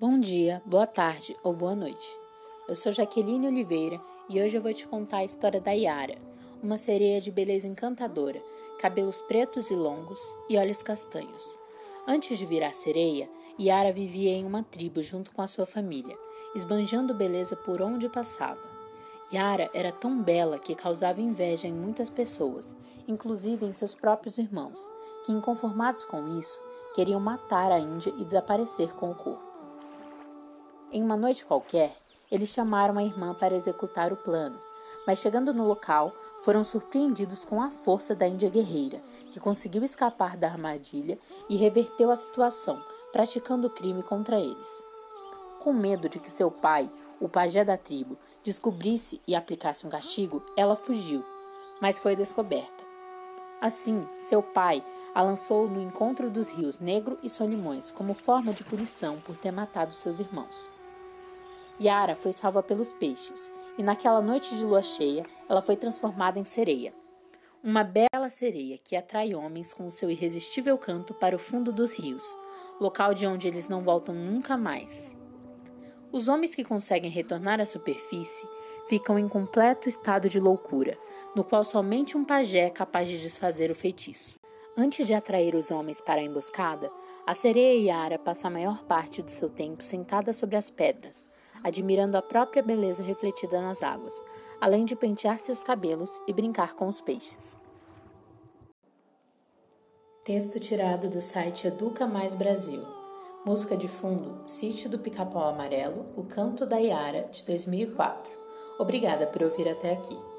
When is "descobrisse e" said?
48.42-49.34